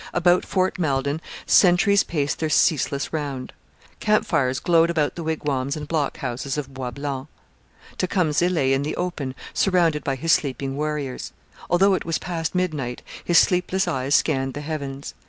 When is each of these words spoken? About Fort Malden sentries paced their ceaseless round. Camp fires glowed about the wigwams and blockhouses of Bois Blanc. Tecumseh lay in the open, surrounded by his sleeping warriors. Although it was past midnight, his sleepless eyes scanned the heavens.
About 0.15 0.47
Fort 0.47 0.79
Malden 0.79 1.21
sentries 1.45 2.03
paced 2.03 2.39
their 2.39 2.49
ceaseless 2.49 3.13
round. 3.13 3.53
Camp 3.99 4.25
fires 4.25 4.59
glowed 4.59 4.89
about 4.89 5.13
the 5.13 5.21
wigwams 5.21 5.77
and 5.77 5.87
blockhouses 5.87 6.57
of 6.57 6.73
Bois 6.73 6.89
Blanc. 6.89 7.27
Tecumseh 7.99 8.49
lay 8.49 8.73
in 8.73 8.81
the 8.81 8.95
open, 8.95 9.35
surrounded 9.53 10.03
by 10.03 10.15
his 10.15 10.31
sleeping 10.31 10.75
warriors. 10.75 11.33
Although 11.69 11.93
it 11.93 12.03
was 12.03 12.17
past 12.17 12.55
midnight, 12.55 13.03
his 13.23 13.37
sleepless 13.37 13.87
eyes 13.87 14.15
scanned 14.15 14.55
the 14.55 14.61
heavens. 14.61 15.13